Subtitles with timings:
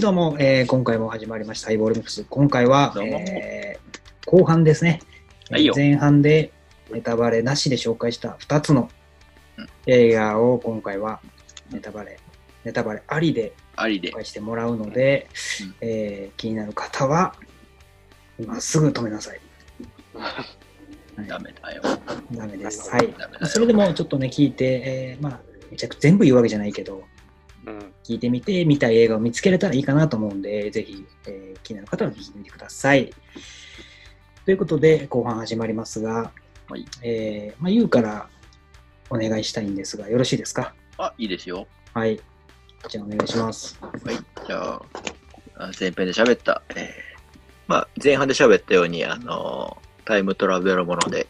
[0.00, 2.24] はい、どうも、えー今回も始まりました、ハイボールミックス。
[2.24, 5.02] 今回は、えー後半ですね。
[5.50, 6.54] はいよ前半で
[6.90, 8.88] ネタバレなしで紹介した2つの
[9.58, 11.20] うん映画を今回は
[11.70, 12.18] ネタバレ、
[12.64, 14.12] ネタバレありで紹。
[14.12, 15.28] 介してもらうので、
[15.60, 17.34] うんえー気になる方は、
[18.38, 19.40] 今すぐ止めなさい。
[20.16, 20.42] は
[21.22, 21.82] いダメだよ。
[22.32, 22.88] ダメです。
[22.88, 23.14] はい。
[23.44, 25.40] それでもちょっとね、聞いて、えーまあ、
[25.70, 27.02] めちゃくちゃ全部言うわけじゃないけど、うん。
[28.10, 33.12] 聞いてみて、見たい映画を見つけれたらいいかなと思うんで、ぜひ、えー気になる方は聞いてみてください。
[34.44, 36.32] ということで、後半始まりますが、
[36.68, 38.28] はいえーまあ、ゆうから
[39.10, 40.74] お願いしたいんですが、よろしいですか？
[40.98, 41.66] あ、いいですよ。
[41.94, 42.18] はい。
[42.88, 43.78] じゃあ、お願いします。
[43.80, 44.16] はい。
[44.46, 44.82] じゃあ、
[45.56, 46.86] あ前編で喋った、えー
[47.68, 51.28] まあ、前半で喋ったように、あのータイムトラベルもので、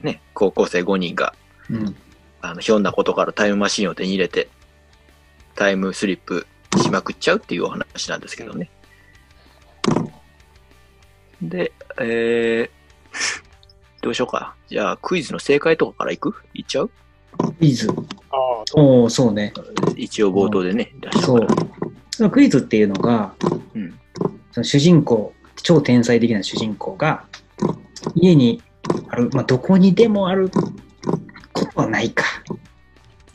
[0.00, 1.34] ね、高校生5人が、
[1.68, 1.94] うん。
[2.40, 4.48] あの、ひょんなことからタイムマシンを手に入れて、
[5.54, 8.70] タイムスリップしまくっちゃうっていうお話なんですけどね。
[11.42, 12.70] で、えー、
[14.00, 14.54] どうしようか。
[14.68, 16.34] じゃあ、クイズの正解とかからいく？
[16.54, 16.90] いっちゃう？
[17.38, 17.88] クイズ。
[17.88, 19.52] ああ、そうね。
[19.96, 21.66] 一応冒頭でね、出したそうから。。
[22.10, 23.34] そのクイズっていうのが、
[23.74, 23.98] うん。
[24.52, 27.24] その主人公、超天才的な主人公が、
[28.14, 28.62] 家に
[29.08, 30.50] ある、まあ、どこにでもある
[31.52, 32.24] ことはないか。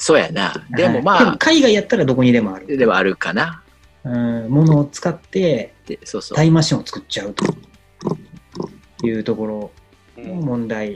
[0.08, 0.54] そうやな。
[0.70, 2.78] でもはいまあ、海外やったらどこにでもある。
[2.78, 3.62] ではあるかな。
[4.06, 6.46] うん、ものを使ってで、そうそうタ。
[6.46, 7.44] イムマシンを作っちゃうと
[9.04, 9.72] いうところ
[10.18, 10.46] のうん。
[10.46, 10.96] 問題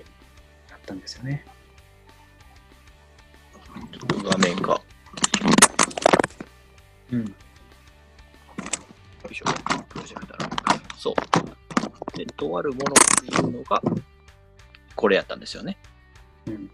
[0.69, 1.43] だったんですよね。
[4.23, 4.71] 画面か。
[4.71, 4.81] よ
[7.11, 7.35] うん。
[9.29, 9.45] いしょ。
[9.89, 10.49] プロジェクター
[10.97, 12.17] そう。
[12.17, 13.81] で、とあるものっていうのが、
[14.95, 15.77] これやったんですよね。
[16.45, 16.69] うんみ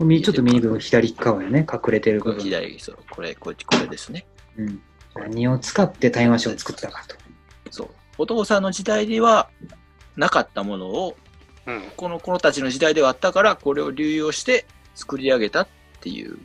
[0.00, 2.42] ちょっと右の左側やね、隠れてる部分。
[2.42, 4.26] 左、そう、これ、こっち、これですね。
[4.56, 4.80] うん、
[5.14, 7.16] 何を使ってタイムマシンを作ったかと。
[7.70, 7.88] そう。
[8.16, 9.50] お父さんの時代では
[10.16, 11.16] なかったものを、
[11.66, 11.82] うん。
[11.96, 15.68] この子たちの時代ではあったから、これを流用して作り上げたっ
[16.00, 16.38] ていう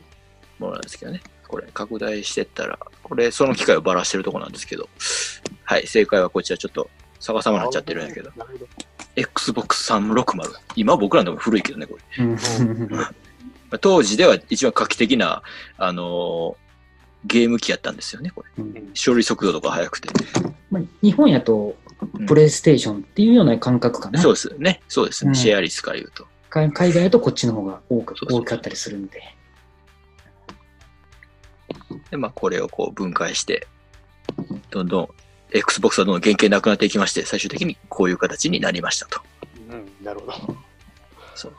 [0.59, 1.21] ものなんですけどね。
[1.47, 4.89] これ、拡大してったら、これ、その機械をばらしてるとこなんですけど、
[5.63, 6.89] はい、正解はこちら、ちょっと
[7.19, 8.67] 逆さまになっちゃってるんやけど、なるほど。
[9.15, 10.59] Xbox 360。
[10.75, 12.25] 今僕らのでも古いけどね、これ。
[13.81, 15.43] 当時では一番画期的な、
[15.77, 16.65] あのー
[17.27, 18.63] ゲーム機やったんですよね、これ。
[18.63, 20.09] うん処理速度とか速くて。
[20.69, 21.75] まあ日本やと
[22.13, 24.21] うんプレイステーションっていうような感覚かな。
[24.21, 24.81] そうですね。
[24.87, 25.29] そうですね。
[25.29, 26.27] うんシェアリスから言うと。
[26.49, 29.21] 海海外だとこっちの方が多く大きかったりするんで。
[32.11, 33.67] で、まあ、これをこう分解して、
[34.69, 35.09] どんどん、
[35.51, 39.21] Xbox はどんどん原型なくなっていきまして、最終的にこういう形になりましたと。
[39.69, 40.05] うん。
[40.05, 40.57] なるほど。
[41.35, 41.53] そう。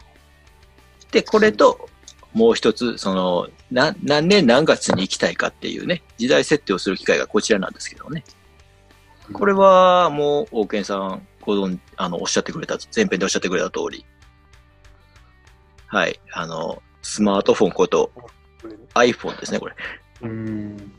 [1.13, 1.89] で、これと、
[2.33, 8.25] もう一つ、その、な、何年何月に行きたいかっていうね、時代設定をする機会がこちらなんですけどね。
[9.33, 14.05] これは、もう、王健さん、ご存、あの、おっしゃってくれた、前編でおっしゃってくれた通り。
[15.87, 16.21] はい。
[16.33, 18.11] あの、スマートフォンこと
[18.95, 19.75] iPhone ですね、これ。
[20.23, 20.93] うん。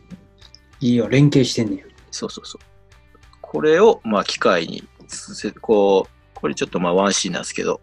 [0.79, 1.85] いいよ、連携してんねや。
[2.11, 2.65] そうそうそう。
[3.41, 4.83] これを、まあ、機械に
[5.61, 7.81] こう、これちょっとまあ、ワンシーンなんですけど、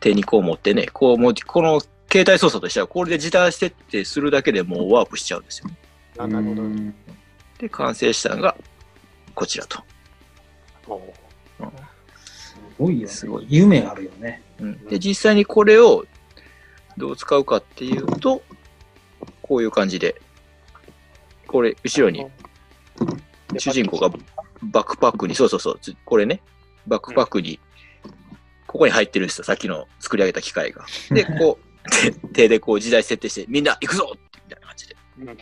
[0.00, 1.80] 手にこう持ってね、こう、もう、この
[2.14, 5.68] 携帯操作としては、これで時短設定するだけでもうワープしちゃうんですよ。
[6.16, 6.62] あなるほど。
[6.62, 6.94] うん
[7.58, 8.56] で、完成したのが、
[9.34, 9.82] こちらと。
[10.86, 11.00] おう
[12.24, 13.12] すごいよ、ね。
[13.12, 14.42] すごい夢あるよね。
[14.60, 16.04] うん、で、実際にこれを
[16.96, 18.42] どう使うかっていうと、
[19.42, 20.20] こういう感じで、
[21.48, 22.26] これ、後ろに
[23.58, 24.10] 主人公が
[24.62, 26.42] バックパックに、そうそうそう、つこれね、
[26.86, 27.58] バックパックに、
[28.66, 30.84] ここに入ってるんですよ、さっきの作り上げた機械が。
[31.10, 34.12] で、こう、手 手でこう時代設定して、みんな行くぞ
[34.46, 35.38] みたいな感じでうん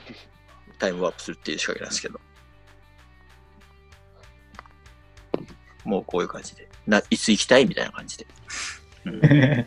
[0.78, 2.20] タイムワープするっていう仕掛けなんですけど。
[5.84, 6.68] もうこういう感じで。
[6.86, 7.66] な、いつ行きたい？
[7.66, 8.26] みたいな感じで。
[9.06, 9.66] うん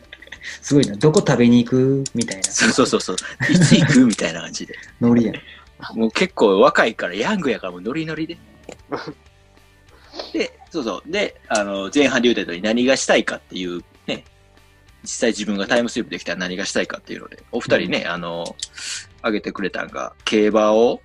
[0.62, 0.94] すごいな。
[0.94, 2.04] どこ食べに行く？
[2.14, 3.16] みたいなそうそうそうそう。
[3.52, 4.06] いつ行く？
[4.06, 4.74] みたいな感じで。
[5.00, 5.36] ノリやん。
[5.98, 8.38] もう結構若いから、ヤングやからもうノリノリで。
[10.32, 11.10] で、そうそう。
[11.10, 14.24] で、あの、前半で言うたように何がしたいかっていうね、
[15.06, 18.44] 実際自分がタイムスリップできたら何がしたいかっていうので、お二人ね、あの、
[19.18, 21.00] 挙げてくれたんが、競馬を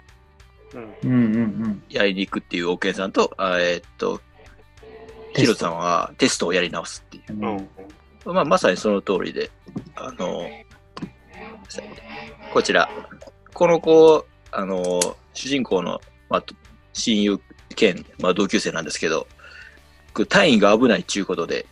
[0.74, 0.96] うん。
[1.04, 1.84] うんうんうん。
[1.90, 4.22] やりに行くっていうオーケーさんと、あえーっと、
[5.36, 7.34] ヒロさんはテストをやり直すっていう。
[7.34, 8.36] うんうん。
[8.36, 9.50] まあ、まさにその通りで、
[9.96, 10.48] あの、
[12.54, 12.90] こちら、
[13.54, 15.00] この子、あの、
[15.34, 16.44] 主人公の、まあ、
[16.94, 17.40] 親友
[17.76, 19.28] 兼、まあ、同級生なんですけど、
[20.28, 21.66] 単位が危ないっていうことで、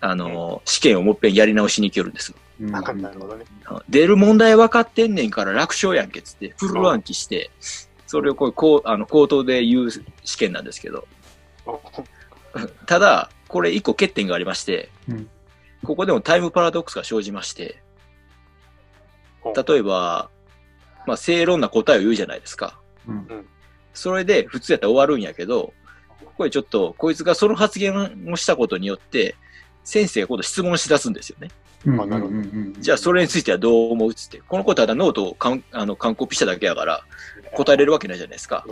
[0.00, 2.30] あの、試験をもっぺんやり直しに行けるんです。
[2.30, 2.36] よ。
[2.60, 2.70] うん。
[2.70, 3.44] なるほどね。
[3.88, 7.50] 出る問題分かってんねんから楽勝やんけっつって、フル暗記して、
[8.06, 9.90] それをこう、こう、あの、口頭で言う
[10.24, 11.06] 試験なんですけど、
[12.86, 15.28] ただ、これ一個欠点がありまして、うん。
[15.84, 17.82] ここでもタイムパラドックスが生じまして、
[19.42, 19.52] お。
[19.54, 20.30] 例えば、
[21.06, 22.78] まあ、正論な答えを言うじゃないですか。
[23.06, 23.46] うん。
[23.94, 25.72] それで普通やったら終わるんやけど、
[26.36, 29.34] これちょっと、こいつがその発言をしたことによって、
[29.88, 31.48] 先生が今度質問し出すんですよね。
[31.86, 32.34] うんあなるほど
[32.78, 34.42] じゃあそれについてはどう思うっつって。
[34.46, 37.04] この子ただノートをかんあの完コピしただけやから、
[37.54, 38.66] 答えれるわけないじゃないですか。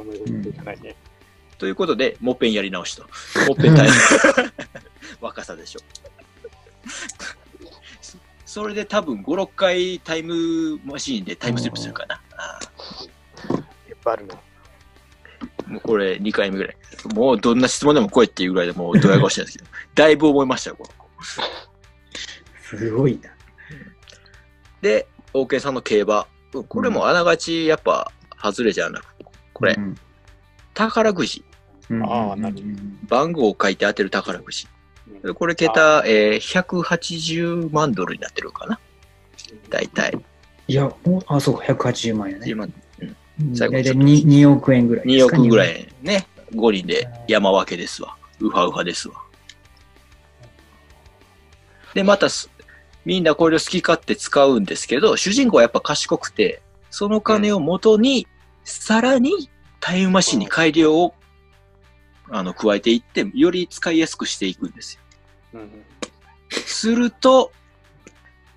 [1.56, 3.04] ということで、もっぺんやり直しと。
[3.48, 3.94] もっぺん大変。
[5.22, 5.80] 若さでしょ。
[8.02, 12.20] そ それで多分5、6回タイムマシーンでタイムスリップするかな。
[12.36, 12.60] あ
[13.88, 14.34] いっぱいあるな。
[14.34, 16.76] ーもうこれ2回目ぐらい。
[17.14, 21.05] もうどんな質問でも来いっていうぐらいでもうドヤ顔してるんですけど、だいぶ思いましたよ、この子。
[22.62, 23.30] すごいな。
[24.82, 26.26] で、OK さんの競馬。
[26.68, 28.10] これもあながちやっぱ
[28.42, 29.04] 外れじゃなく、
[29.52, 29.94] これ、うん
[30.74, 31.42] 宝くじ。
[31.88, 32.62] うんああなるほ
[33.08, 34.66] 番号を書いて当てる宝くじ。
[35.34, 38.78] これ桁、えー、180万ドルになってるかな
[39.70, 40.18] 大体。
[40.68, 42.46] いや、もうあ、そうか、180万やね。
[42.46, 42.72] 10万
[43.40, 45.38] うん最後大体 2, 2億円ぐらいです2か。
[45.38, 46.26] 億ぐらいね。
[46.52, 48.16] 5人で山分けですわ。
[48.40, 49.14] ウハウハですわ。
[51.96, 52.50] で、またす、
[53.06, 56.60] みんなこれを好き勝手使うんですけど、主人公はやっぱ賢くて、
[56.90, 58.26] その金を元に、
[58.64, 59.48] さらに
[59.80, 61.14] タイムマシンに改良を、
[62.28, 65.00] あの、加えていって、より使いやすくしていくんですよ。
[65.54, 65.70] うん
[66.50, 67.50] すると、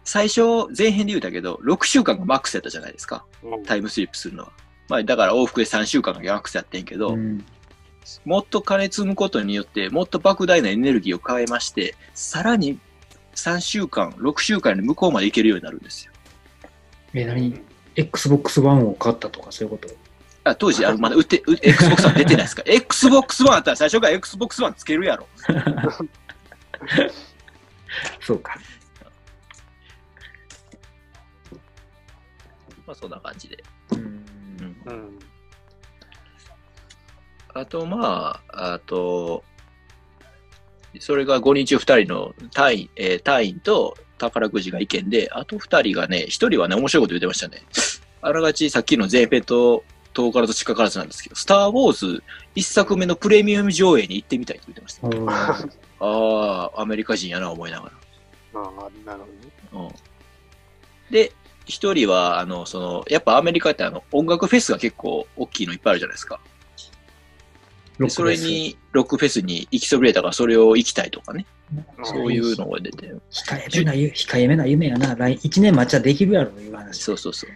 [0.04, 3.24] 最初、前編で言うたけど、6週間がマックスやったじゃないですか。
[3.42, 4.52] うんタイムスリップするのは。
[4.90, 7.46] まあ、だから往復で3週間がマックスやってんけど、うん
[8.26, 12.80] もっと金積むことによって、もっと莫大なエネルギーを変えまして、さらに
[13.36, 16.12] 3週間、6週間で向こうまで行けるようになるんですよ。
[17.14, 17.62] え、何
[17.96, 19.94] ?Xbox One を買ったとかそういうこと？
[20.46, 25.28] あ当時、あのまだ売って、う Xbox One 出てないですか ?Xbox One あったら最初から Xbox One つけるやろ。
[28.22, 28.58] そうか。
[32.86, 33.64] まあ、そんな感じで。
[33.92, 34.26] うん
[34.86, 35.20] うん
[37.56, 39.44] あと、まあ、あと、
[41.00, 47.64] それが5人中2人の隊員、えー隊員と宝くじが意見で、あと2人がね、1人はね、面白いこと言ってましたね。
[48.22, 49.84] あらがちさっきのゼーペと
[50.14, 52.24] 遠からず近からずなんですけど、スター・ウォーズ
[52.56, 56.06] 1作目のプレミアム上映に行ってみたいって言ってました。
[56.06, 57.92] ああ、アメリカ人やな、思いなが
[58.54, 58.62] ああ、
[59.06, 59.30] なるほどね。
[59.74, 59.80] ら。
[59.80, 59.90] うん、
[61.12, 61.32] で、
[61.68, 66.40] 1人は、あの、その、やっぱアメリカってあの、音楽フェスが結構大きいのいっぱいあるじゃないですか。
[68.00, 71.46] でそれに、ロックフェスに行きそびれたから、それを行きたいとかね。
[72.04, 73.14] そういうのが出て。
[73.30, 75.16] 控えめなゆ、控えめな夢やな。
[75.16, 77.04] 来1年待ちゃできるやろ、いう話。
[77.04, 77.50] そうそうそう。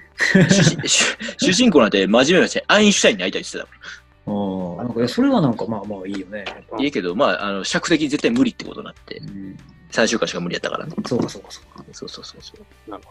[0.50, 6.46] 主人 主主人公なんて真面目なし、アインシュタインに会いたいって言ってたかおーなんかそれはなんかまあまあいいよね。
[6.72, 6.84] ら。
[6.84, 9.57] いいけど、まあ、あの、尺的に絶対無理ってことになってう、ん、
[9.92, 10.94] 3週間しか無理やったからね。
[11.06, 11.86] そうかそうかそうか。
[11.94, 12.54] そうそうそうそ
[12.88, 12.92] う。
[12.92, 13.04] なる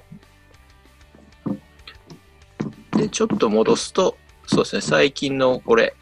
[2.96, 5.94] で、ちょっと戻すと、そうですね、最近のこれ、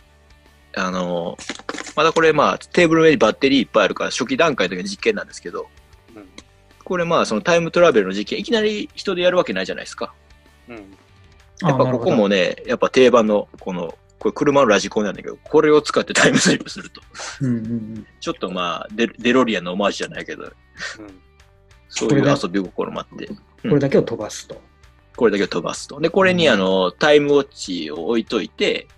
[0.77, 1.37] あの、
[1.97, 5.69] まだこれまあ、テーブルの上にバッテリーいっぱいあるから、初期段階の時の実験なんですけど、
[6.15, 6.27] うん
[6.91, 10.13] これまあ、そのタイムトラベルの実験、いきなり人でやるわけないじゃないですか。
[10.69, 10.77] うん。
[11.63, 17.01] やっぱここもね、やっぱ定番の、この、これ車のラジコンなんだけど、これを使ってタイムスリップすると。
[17.43, 18.07] うんうんうん。
[18.19, 20.53] ちょっとまあ、デデロリアンのオマージュじゃないけど、うん。
[21.89, 24.61] そういう遊び心もあって、これだけを飛ばすと。
[25.17, 26.01] これだけを飛ばすと。
[26.01, 28.89] で、これにあの、タイムウォッチを置いといて、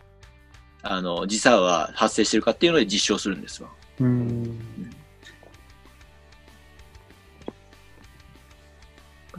[0.82, 3.70] あの、時差が発生してるかっていうので実証するんですわ。
[4.00, 4.58] うん。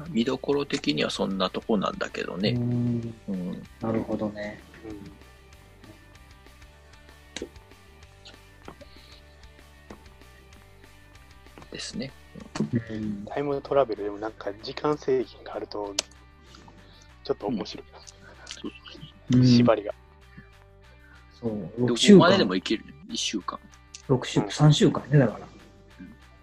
[0.10, 2.52] 見どころ的にはそんなとこなんだけどうね。
[2.54, 3.64] んうん。
[3.82, 4.60] なるほどね。
[11.72, 12.12] ですね。
[12.90, 15.94] うんタイムトラベルでもなんか時間制限があると、
[17.24, 17.86] ちょっと面白い。
[19.36, 19.94] うん縛りが。
[21.44, 22.46] そう、ど6週間でで。
[22.46, 22.86] もいける。
[23.10, 23.60] 1週間。
[24.08, 25.48] 6週間、3週間ね、だから。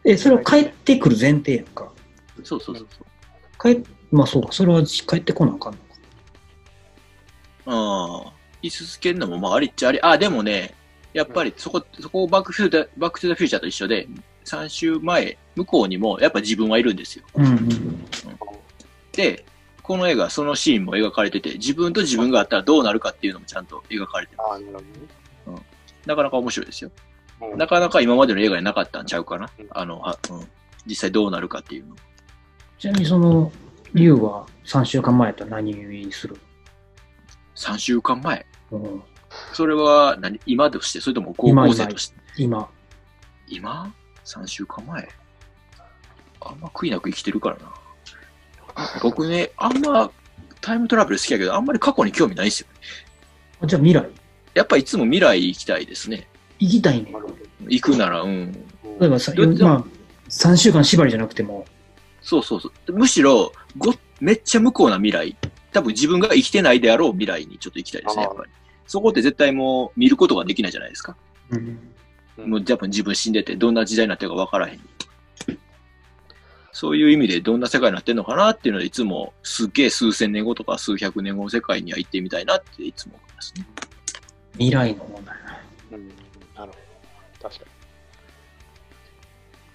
[0.04, 1.90] え、それは帰ってくる前提やんか。
[2.44, 3.74] そうそうそうそう。
[3.74, 5.84] 帰っ、まあそうか、それは帰ってこなあかんのか。
[7.66, 8.32] ああ。
[8.62, 10.00] 居続けるのもまあありっちゃあり。
[10.02, 10.74] あ、でもね、
[11.12, 14.06] やっぱりそこ、そこをバックフューチャー、バックトゥザフューチャーと一緒で、
[14.44, 17.24] 3週前、向こうにもやっぱ自分はいるんですよ。
[17.34, 18.06] うんうん。
[19.12, 19.44] で、
[19.82, 24.42] この映画、そのシーンも描かれてて、自分と自分があったらどうなるかっていうのもちゃんと描かれてる。
[24.42, 24.84] ああ、なる
[25.46, 25.60] ほ
[26.06, 26.90] なかなか面白いですよ。
[27.40, 27.56] どね。
[27.56, 29.68] なかなか今までの映画になかったんちゃうかなうん。
[29.70, 30.48] あの、あうん、
[30.86, 31.96] 実際どうなるかっていうの。
[32.78, 33.50] ちなみにその、
[33.92, 36.36] リュウは3週間前やったら何にする
[37.56, 38.46] ？3週間前？
[38.70, 39.02] うん。
[39.52, 41.00] それは何今として？
[41.00, 42.16] それとも高今校生として？
[42.36, 42.68] 今。
[43.48, 43.92] 今
[44.24, 45.08] ?3 週間前？
[46.40, 47.72] あんま悔いなく生きてるからな。
[49.02, 50.10] 僕ね、あんま
[50.60, 52.66] タイムトラベル好きやけど、あんまり過去に興味ないですよ。
[53.62, 54.08] あじゃあ未来？
[54.54, 56.28] やっぱいつも未来行きたいですね。
[56.58, 57.12] 行きたいね
[57.68, 58.52] 行くなら、うん。
[58.52, 58.58] ど。
[59.00, 59.84] 例えばさ、どまあ、
[60.28, 61.66] 3週間縛りじゃなくても、
[62.22, 62.92] そうそうそう。
[62.92, 65.36] むしろ、ご、めっちゃ向こうな未来。
[65.72, 68.50] 多分自分が生きてないであろう未来にちょっと行きたいですね、やっぱり。
[68.86, 71.16] そこって絶対もう見ることができないじゃないですか。
[71.50, 71.58] うん、
[72.38, 74.80] うんもう多分自分死んでて、どんな時代になってるか分からへん。
[76.72, 83.66] そういう意味でどんな世界になってんのかなっていうので、いつもすっげえ数千年後とか数百年後の世界には行ってみたいなっていつも思いますね。
[84.52, 85.60] 未来の問題な。
[85.92, 86.08] うん。
[86.08, 86.78] なるほ
[87.42, 87.48] ど。
[87.48, 87.70] 確か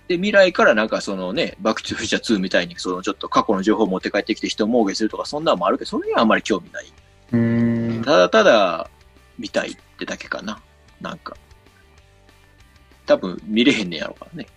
[0.07, 6.85] で、未来からなんかそのね、バックトゥフューチャー2みたいにそのちょっと過去の情報を持って帰ってきて一儲けするとかそんなのもあるけど、それにはあんまり興味ない。
[7.31, 8.03] うーん。
[8.03, 8.89] ただただ
[9.39, 10.61] 見たいってだけかな。
[11.01, 11.35] なんか。
[13.05, 14.47] 多分見れへんねやろからね。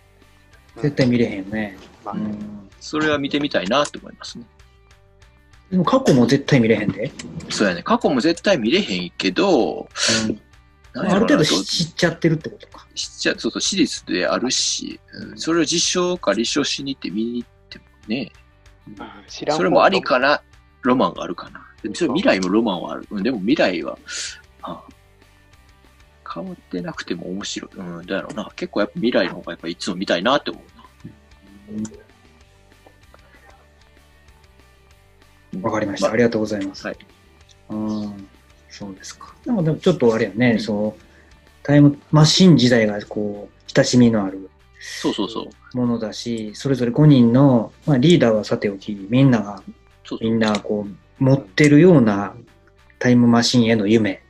[0.79, 0.83] に。
[0.85, 1.77] 絶対見れへんよね。
[2.05, 2.23] まあね。
[2.25, 2.71] うん。
[2.81, 4.45] それは見てみたいなと思いますね。
[5.71, 7.13] でも過去も絶対見れへんで。
[7.51, 7.83] そうやね。
[7.83, 9.89] 過去も絶対見れへんけど、
[10.95, 12.87] うん、ある程度ど知っちゃってるってことか。
[12.95, 18.33] 知っちゃそうそう、私立であるし、うんそれを実証か立証しに行って見に行ってもね、
[18.89, 18.97] うん
[19.29, 20.43] 知らんそれもありかな、
[20.83, 21.67] ロマンがあるかな。
[21.83, 23.07] でもそれ未来もロマンはある。
[23.11, 23.99] うんでも未来は、
[24.63, 24.83] あ
[26.33, 27.71] 変わってなくても面白い。
[27.77, 28.51] うん、だろうな。
[28.57, 30.63] 結構やっぱ未来の方がやっぱいつも見たいなって思う
[35.63, 35.63] な。
[35.63, 36.09] わかりました。
[36.09, 36.87] あありがとうございます。
[36.87, 36.97] はい。
[37.71, 38.29] うん。
[38.69, 39.35] そうですか。
[39.45, 41.03] でも、でもちょっとあれやね、うんそう、
[41.63, 45.77] タイムマシン時代がこう、親しみのあるそうそうそう。
[45.77, 49.63] ものだし、それぞれ5人の、まあ、リーダーはさておき、みんなが。
[50.21, 52.35] みんなこう、持ってるような
[52.99, 54.23] タイムマシンへの夢。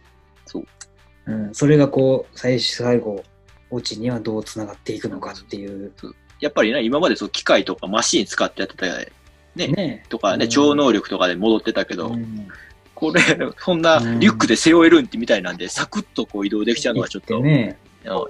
[1.29, 1.37] そう。
[1.37, 3.23] うん、それがこう、最終最後、
[3.71, 5.93] オチにはどう繋がっていくのかっていう。
[6.41, 10.05] やっぱりね、今までそう機械とかマシン使ってやってたね、ね。
[10.09, 12.49] とかね、うん超能力とかで戻ってたけど、うん
[12.95, 13.21] これ、
[13.59, 17.79] そんなリュックで背負えるんってみたいなんで、サクッとこう移動できちゃうのはちょっと、ね、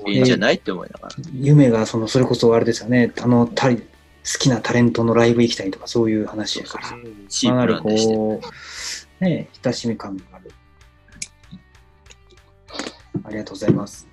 [0.07, 1.17] いいんじゃないって思いながら。
[1.33, 3.83] 夢が、その、それこそあれですよね、あの、たり好
[4.39, 6.91] きなタレントのライブ行きたいとか、そういう話やから。
[6.91, 8.15] うんシンプルなんでして。
[8.15, 8.43] こ
[9.21, 10.23] う、ね、親しみ感が
[13.25, 14.09] ありがとうございます。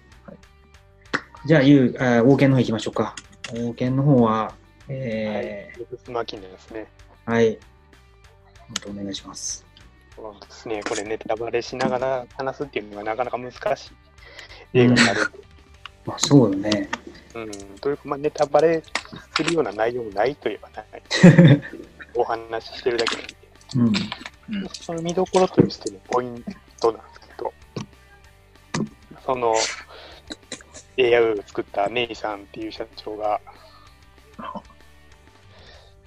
[1.45, 3.15] じゃあ、ゆう、あ王権の方行きましょうか。
[3.53, 4.55] 王権の方は、
[4.89, 5.79] えはい。
[5.79, 6.87] ルクスマキンですね。
[7.27, 7.59] ー、はい。
[8.89, 9.65] お願いします。
[10.15, 10.81] そうですね。
[10.83, 13.91] これネタバレしながら話すっていうのはなかなか難しい
[14.73, 15.21] 映画になる。
[16.05, 16.89] まあ、そうよね。
[17.35, 17.51] うん。
[17.79, 18.81] というか、まあ、ネタバレ
[19.35, 21.61] するような内容もないといえばない。
[22.15, 23.17] お話ししてるだけ
[23.77, 23.99] なんで。
[24.49, 24.69] うん。
[24.69, 26.43] その見どころとしてのポイン
[26.79, 27.13] トなんで
[29.25, 29.55] その
[30.97, 33.41] AI を作ったネイさんっていう社長が、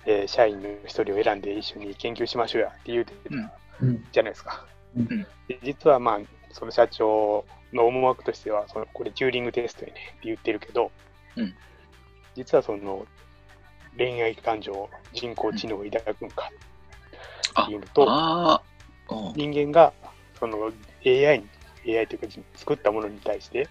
[0.07, 4.05] えー社員の一人を選んで一緒に研究しましょうやって言うてたうん。
[4.11, 4.65] じゃないですか。
[4.97, 6.19] うんで実はまあ、
[6.53, 10.91] その社長の思惑としては、そのこれチューリングテストやねって言ってるけど、
[11.37, 11.55] うん
[12.35, 13.05] 実はその
[13.97, 16.51] 恋愛感情、人工知能を抱くんか
[17.63, 18.63] っていうのと、
[19.35, 19.93] 人間が
[20.39, 20.71] その
[21.05, 21.49] AI に、
[21.87, 23.69] AI というか作ったものに対して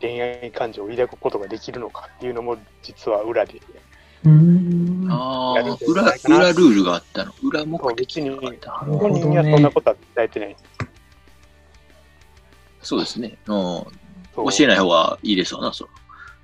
[0.00, 3.60] 恋愛感情を抱くことができるのかっていうのも実は裏で、
[4.24, 5.06] うーん。
[5.06, 7.32] なああ裏、裏ルールがあったの？
[7.42, 8.84] 裏目的別にがあった。
[8.86, 9.70] るほ本人どにはそんなね。
[9.70, 10.56] ことは伝えてない。
[12.82, 13.36] そうですね。
[13.46, 13.54] うん。
[13.54, 13.84] 教
[14.60, 15.88] えない方がいいですわな、そう。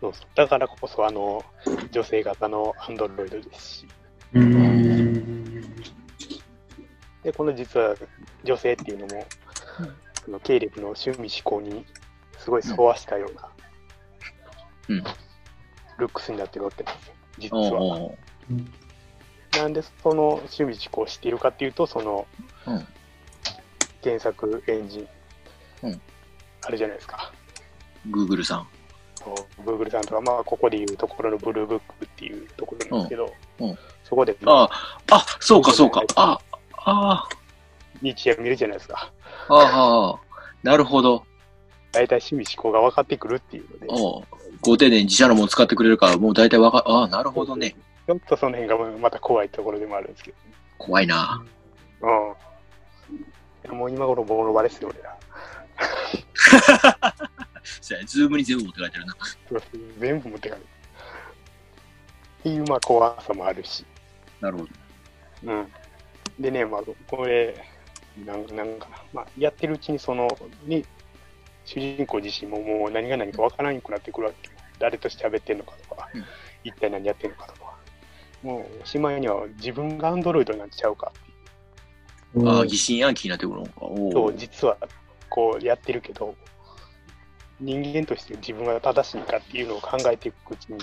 [0.00, 1.44] そうそうだからこそあの
[1.92, 3.86] 女性型のアンドロイドですし、
[4.32, 5.74] うーん。
[7.22, 7.94] でこの実は
[8.42, 9.24] 女性っていうのも、
[10.24, 11.84] その経歴の趣味思考に
[12.38, 13.48] すごい沿わしたような、
[14.88, 15.04] うん
[15.96, 18.00] ルックスになってるわけなんですよ、実おうは。
[18.00, 22.26] おうなんでその趣味思考を知っているかっていうと、その
[22.66, 22.86] うん
[24.02, 25.08] 検索エンジン、
[25.84, 26.00] うん
[26.66, 27.32] あるじゃないですか。
[28.08, 28.68] Google さん。
[29.64, 36.02] Google さんとか、まあ、ここでいうところのブルーブックっていうところなんですけど、うんうんそこで、ああ、あ、そうか、そうか。
[36.14, 36.38] あ、
[36.72, 37.26] あ
[38.02, 39.10] 日夜見るじゃないですか。
[39.48, 40.20] あ、ああ、
[40.62, 41.24] なるほど。
[41.92, 44.24] 大体趣味思考が分かってくるっていうので、ちおう
[44.60, 47.76] ご丁寧に自社のもの使ってくれるから、もう大体わか、ああ、なるほどね。
[48.08, 50.36] ょっとその辺がまた怖いところでもあるんですけど、
[50.78, 51.44] 怖いな。
[52.00, 52.06] う
[53.72, 53.78] ん。
[53.78, 55.16] もう今頃ボロバレですよ、俺ら。
[57.80, 59.16] そうズームに全部持って帰ってるな。
[59.98, 60.66] 全部持ってかれる。
[62.40, 63.86] っていう、まあ、怖さもあるし。
[64.40, 64.70] なるほど。
[65.44, 65.72] うん。
[66.38, 67.73] でね、まあ、これ、
[68.24, 70.28] なんなんかな、まあ、やってるうちに、その、
[70.64, 70.84] に、
[71.64, 74.54] 主人公自身ももう何が何かわからなくなってくるわけよ。
[74.78, 76.24] 誰と喋ってんのかとか、うん
[76.66, 77.76] 一体何やってんのかとか。
[78.42, 81.12] もう、おしまいには自分がアンドロイドになっちゃうか。
[82.46, 83.72] ああ、疑心暗鬼になってくるのか。
[83.82, 84.32] おと、お。
[84.32, 84.78] 実は
[85.28, 86.34] こうやってるけど、
[87.60, 90.78] 人間として自分が正しいかっていうのを考えていくうちに、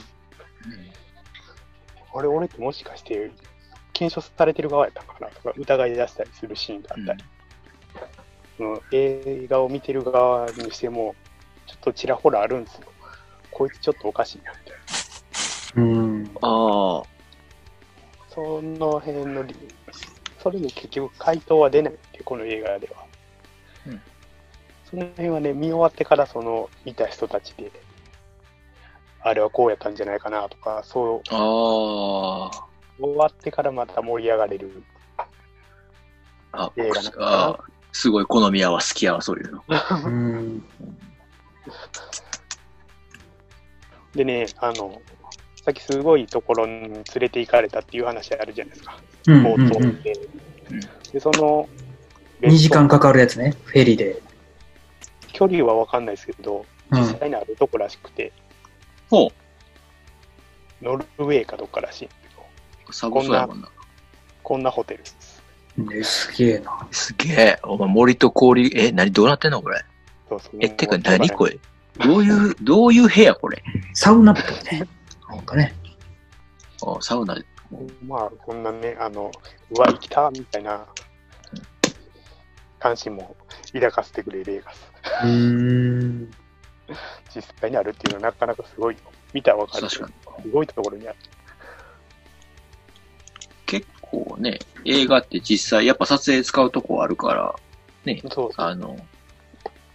[2.14, 3.32] あれ、俺ってもしかして、
[4.02, 7.24] 検証されてる側やったんかなとか疑い出したりするシーンがあったり、
[8.58, 11.14] その映画を見てる側にしても、
[11.68, 12.88] ちょっとちらほらあるんですよ。
[13.52, 15.84] こいつちょっとおかしいなみたいな。
[15.84, 16.32] うん。
[16.42, 17.04] ああ。
[18.30, 19.56] その辺の理
[20.42, 23.06] それも結局回答は出ないってこの映画では。
[23.86, 24.02] うん
[24.90, 27.72] その辺はね、見終わってからその見た人たちで、
[29.22, 32.71] あれはこうやったんじゃないかなとか、そうああ。
[33.02, 34.84] 終わってからまた盛り上がれる
[36.52, 39.64] あ、映画なんかなあーすごい好みやわ、好きやわ、そういうの。
[40.06, 40.64] うん。
[44.14, 45.02] でね、あの、
[45.64, 49.44] さっきすごいところに連れて行かれたっていう話あるじゃないですか、うん。
[49.46, 50.14] 冒頭うんで。
[50.14, 50.80] うん
[51.12, 51.68] で、その、
[52.42, 54.22] 2時間かかるやつね、フェリーで。
[55.34, 58.34] 距離は分かんないですけど、うん実際にあるとこらしくて、
[59.10, 59.32] ほ
[60.82, 62.10] ノルウェーかどっからしい。
[62.92, 63.70] サボそうやもんな。
[64.44, 65.42] こんなホテルです。
[65.78, 66.88] ねすげえな。
[66.92, 67.60] すげえ。
[67.64, 69.84] お前森と氷、え、何どうなってんのこれ？
[70.28, 71.60] そうそうえ、てか何これ？
[72.04, 73.64] どういう、どういう部屋これ？
[73.94, 74.88] サウナっぽいね。
[75.30, 75.74] なんかね。
[76.86, 77.46] あサウナで。
[78.06, 79.32] まあ、こんなね、あの、
[79.70, 80.86] うわ、生きたみたいな
[82.80, 83.36] 関心も
[83.72, 84.72] 抱かせてくれる映画。
[85.24, 86.32] うーん。
[87.34, 89.02] 実際にあるっていうのはなかなかすごいよ。
[89.32, 90.02] 見たらわかるす
[90.52, 91.18] ごいところにある。
[94.12, 97.56] 結構ね、映画って実際やっぱ撮影使うとこあるから、
[98.06, 98.52] そうそう。
[98.58, 98.98] あの、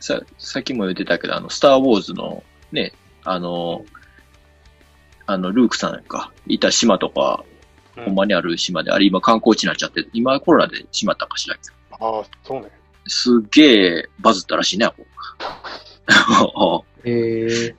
[0.01, 2.93] さ、さっきも言ってたけど、あの、スター・ウォーズのね、
[3.25, 3.85] あの、
[5.26, 7.57] あの、ルークさんか、いた島とか、うん
[8.05, 12.71] ほんまにある島で、あれ今観光地になっちゃって、今コロナで閉まったかしらんけどああ、そうね。
[13.07, 14.87] すっげえバズったらしいね、
[16.55, 17.75] こうええ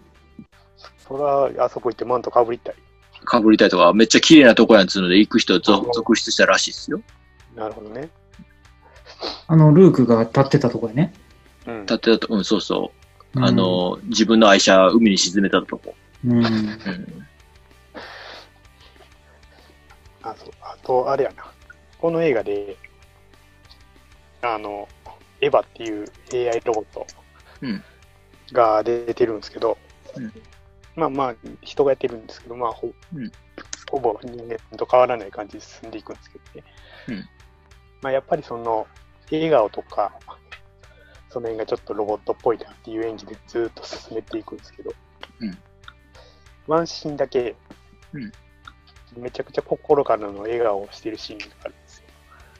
[0.97, 2.75] そら、あそこ行ってマントかぶりたい。
[3.27, 7.01] かぶりたいとか、めっちゃ綺麗なとこやんつうので行く人続続出したらしいですよ。
[7.55, 8.09] なるほどね。
[9.47, 11.13] あの、ルークが立ってたとこやね。
[11.65, 11.85] うん。
[11.85, 12.93] だってだと、うん、そうそ
[13.35, 13.39] う。
[13.39, 15.93] あの、自分の愛車、海に沈めたとこ。
[16.25, 16.79] うん、うん。
[20.23, 21.51] あそうあと、あれやな。
[21.99, 22.77] この映画で、
[24.41, 24.87] あの、
[25.41, 26.07] エヴァっていう
[26.49, 27.05] AI ロボット
[27.61, 27.83] うん
[28.53, 29.77] が出てるんですけど、
[30.15, 30.31] うん
[30.97, 33.31] まあまあ、人がやってるんですけど、まあほ、うん
[33.89, 36.63] ほぼ人間と変わらない感じで進んでいくんですけどね。
[37.07, 37.29] うん
[38.01, 38.85] まあ、やっぱりその、
[39.31, 40.11] 笑顔とか、
[41.29, 44.91] その辺がちょっとロボットっぽいなっていう演技でずーっと進めていくんですけど、
[45.39, 45.57] うん
[46.67, 47.55] ワンシーンだけ、
[48.11, 48.31] うん
[49.15, 52.05] めちゃくちゃ心からの笑顔をしてるシーンがあるんですよ。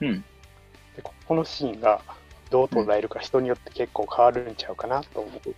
[0.00, 0.24] うん。
[0.96, 2.00] でここのシーンが
[2.50, 5.54] どう捉えるか人によって結構変わるんちゃうかなと思うシ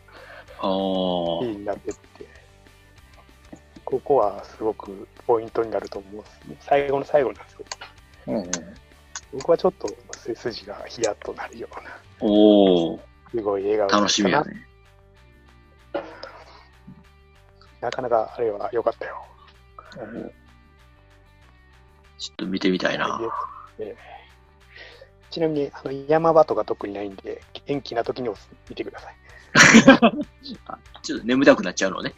[0.59, 2.27] あーンになってって、
[3.91, 6.57] ここはすごくポイントになると思うんですね。
[6.61, 8.31] 最後の最後なんですけど、あ。
[8.31, 8.51] うん。
[9.33, 13.01] 僕はちょっと背筋がヒヤッとなるような、おー、
[13.33, 14.67] すごい笑顔楽しみやね。
[17.81, 19.25] なかなかあれは良かったよ。
[22.19, 23.21] ちょっと見てみたいな。
[23.79, 23.97] で
[25.31, 28.29] ちなみにあの山場とか特にないんで、元気な時に
[28.69, 29.17] 見てください。
[31.03, 32.13] ちょっと眠たくなっちゃうのね。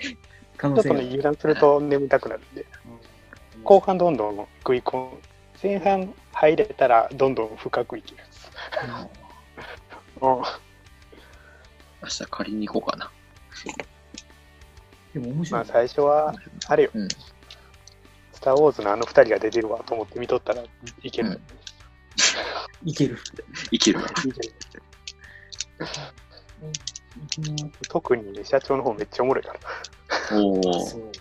[0.62, 2.64] 可能性がちょっとね、油断すると眠たくなるんで、
[3.64, 5.18] 後半どんどん食い込む。
[5.60, 8.50] 前半入れたらどんどん深くいけるんです。
[10.20, 10.30] うん
[12.04, 13.10] 明日借りに行こうかな。
[15.12, 15.64] でも面白い。
[15.64, 16.32] まあ最初は、
[16.68, 17.08] あれよ、うん
[18.32, 20.62] スター・ウォーズのあの二人が出てるわと思って見とったら
[21.02, 21.28] いける。
[21.28, 21.40] うん
[22.84, 23.18] いける。
[23.70, 24.00] いける
[27.88, 29.58] 特にね、社長の方めっちゃおもろいから。
[30.32, 30.80] おー。
[30.84, 31.12] そう。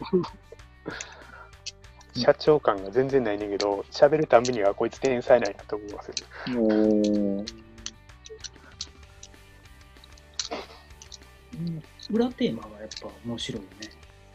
[2.14, 6.16] 社長感が全然ないねんけど、喋るたびにはこいつ天才なんやと思いますよ。
[6.62, 7.56] おー。
[11.54, 13.90] うん裏テーマがやっぱ面白いよね。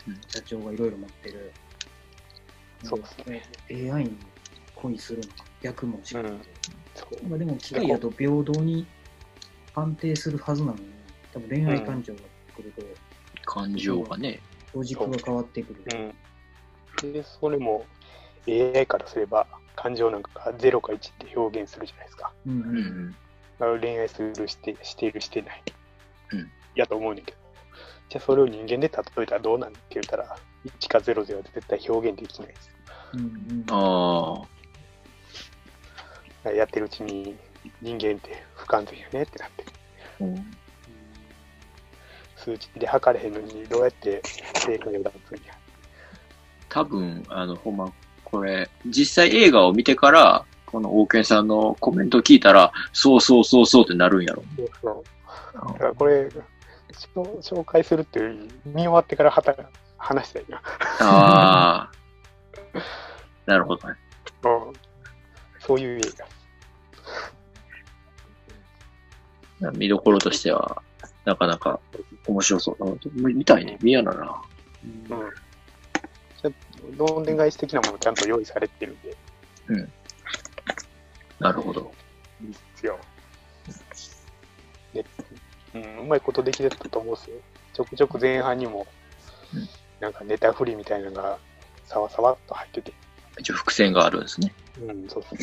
[0.09, 1.53] うん社長がいろいろ持ってる。
[2.85, 3.91] そうですね。
[3.91, 4.17] AI に
[4.75, 6.41] 恋するのか、逆もしかりうん
[7.29, 8.87] まあでも機械だと平等に
[9.75, 10.85] 判定するはずなのに、
[11.33, 12.21] 多分恋愛感情が
[12.57, 12.83] 来ると、
[13.45, 14.41] 感情がね。
[14.75, 16.15] ロジックが変わってくる。
[17.03, 17.13] うん。
[17.13, 17.85] で、それも
[18.49, 22.33] AI からすれば、感情なんかが0か1って表現するじゃないですか。
[22.47, 23.17] うんうん
[23.81, 25.63] 恋愛するして、している、してない。
[26.33, 27.39] うんやと思うねんけど、
[28.11, 30.37] じゃあそれを人間で例えたらどうなんって言ったら、
[30.79, 32.71] 1か0では絶対表現できないです。
[33.15, 34.43] うんうんあ
[36.45, 36.51] あ。
[36.51, 37.35] やってるうちに
[37.83, 39.65] 人間って不完全やねってなって、
[40.21, 40.57] うん
[42.47, 44.23] 数値で測れへんのにどうやって
[44.55, 45.53] 正解を出すんや。
[46.69, 47.93] 多分、あの、ほんま、
[48.25, 54.45] これ、実際映画を見てから、この大健さんのコメントを聞いたら、そうそうそうそうってなるんやろ。
[54.57, 56.29] そうそうだからこれ、
[57.41, 59.57] 紹介するっていうより、見終わってからはた
[59.97, 60.63] 話したいな。
[61.01, 61.91] ああ。
[63.47, 63.95] なるほどね。
[64.45, 64.73] うん
[65.59, 66.01] そういう映
[69.61, 69.73] 画。
[69.73, 70.81] 見どころとしては、
[71.27, 71.81] なかなか
[72.27, 72.93] 面白そう。
[72.93, 73.77] あ見たいね。
[73.83, 74.43] 見やなな。
[75.11, 75.31] うんうん。
[76.41, 76.53] ちょっ
[76.97, 79.17] とどんでん返し的なものちゃんと用意されてるんで、
[81.41, 81.93] なるほど。
[82.41, 82.99] いいっすよ。
[84.95, 85.05] で、
[85.75, 87.37] うん、うまいことできてたと思うんですよ。
[87.75, 88.87] ちょくちょく前半にも
[89.53, 89.69] うん、
[90.01, 91.39] なんかネタフリみたいなのが、
[91.85, 92.93] さわさわっと入ってて、
[93.39, 94.53] 一応伏線があるんですね。
[94.81, 95.39] うん、そうそう。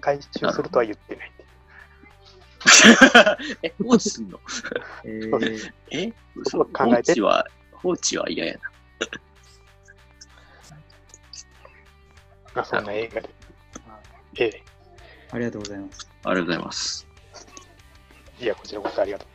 [0.00, 1.32] 回収するとは言ってない。
[3.62, 4.40] え、放置すんの？
[5.04, 6.12] えーえ？
[6.44, 8.60] そう考えて放置は、放置は嫌やな。
[12.54, 13.30] まあ、そんな映画で。
[14.38, 14.62] ええ。
[15.30, 16.08] ありがとうございます。
[16.24, 17.06] ありがとうございます。
[18.40, 19.26] いや、こちらこそありがと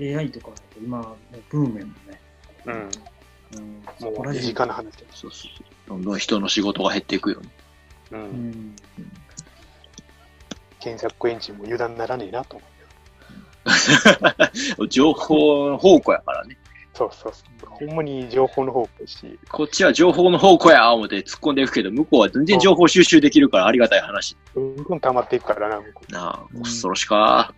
[0.00, 2.20] AI とか今、もうブームやもんね。
[2.66, 2.70] う。
[2.70, 2.90] うん。
[3.50, 5.06] うん、そもう身近な話で。
[5.10, 5.66] そうそうそう。
[5.88, 7.48] どんどん人の仕事が減っていくよね。
[8.12, 8.16] う。
[8.16, 8.76] うんん。
[10.88, 12.66] 検索エンジンも油断ならねえなと思
[14.80, 14.88] う。
[14.88, 16.56] 情報の宝庫やからね。
[16.94, 17.66] そうそうそう。
[17.66, 24.36] ほんまに情報の方向し、こっちは情報の宝庫や思って突っ込んでいくけど、向こうは全然情報収集できるからありがたい話。
[24.54, 27.54] ぐんぐん溜まっていくからな、向こなあ、うん恐ろしか。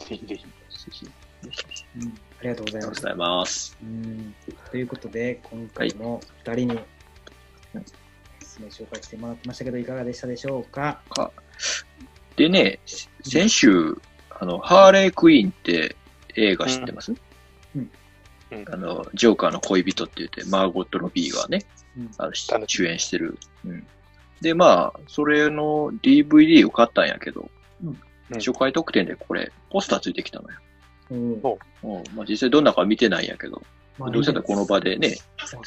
[0.00, 0.44] ぜひぜひ。
[1.96, 2.86] うんありがとうございます。
[2.86, 3.78] ありがとうございます。
[3.82, 4.34] うん
[4.70, 6.78] ということで、今回も2人に
[8.40, 11.00] おすすめ紹介してもらってましたけど、いかがでしたでしょうか？
[12.36, 12.78] でね、
[13.24, 14.00] 先週、
[14.30, 15.96] あの、ハーレークイーンって
[16.36, 17.12] 映画知ってます、
[17.74, 17.90] うん。
[18.52, 18.64] うん。
[18.72, 21.64] あの、ジョーカーの恋人って言って、マーゴット・ロビーがね、
[21.96, 22.10] うん。
[22.18, 22.32] あの
[22.66, 23.38] 主演してる。
[23.64, 23.86] うん。
[24.40, 27.50] で、まあ、それの DVD を買ったんやけど、
[27.82, 27.98] うん。
[28.34, 30.58] 初回特典でこれ、ポスターついてきたのよ。
[31.10, 31.40] うん。
[31.42, 32.04] おうん。
[32.14, 33.62] まあ、実際どんなか見てないんやけど、
[33.98, 35.16] まあどうせだこの場でね、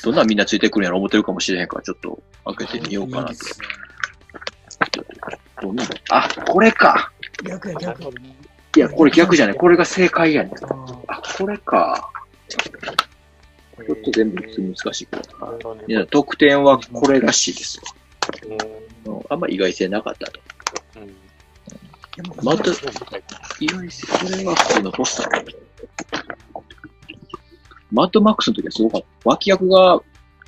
[0.03, 3.35] どんなんみんなついてくるんやろ思ってるかもしれへんから、ちょっと開けてみようかなと
[5.61, 7.11] どんなあ、これか。
[7.43, 8.03] 逆や逆。
[8.03, 9.55] いや、これ逆じゃない。
[9.55, 10.53] これが正解やねん。
[11.07, 12.09] あこれか。
[12.47, 15.23] ちょっと全部難しいから
[15.87, 17.83] いや、得点はこれらしいですわ。
[18.45, 18.81] うんうん
[19.29, 20.39] あんま意外性なかったと。
[22.43, 22.63] また
[23.59, 25.55] 意外性、これは普通のポスター。
[27.91, 29.07] マッドマックスの時はすごかった。
[29.29, 29.99] 脇役が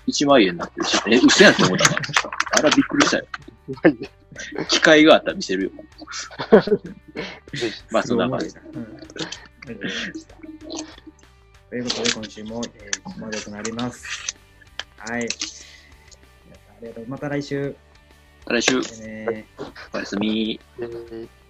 [0.07, 2.01] 1万円になってるし、え、嘘やんって思ったから。
[2.53, 3.25] あれはびっくりしたよ。
[3.81, 3.97] はい
[4.67, 5.71] 機会があったら見せるよ。
[7.91, 8.47] まあ、そんな感じ。
[8.73, 8.97] うん
[9.65, 10.35] ありがとうございました。
[11.69, 14.35] ということで、今週も、えー、ここまでとなります。
[14.97, 15.21] はい。
[15.21, 15.25] あ
[16.81, 17.05] りがとう。
[17.07, 17.75] また来週。
[18.47, 19.45] 来週、ね
[19.93, 20.59] おやすみ。
[20.79, 21.42] えー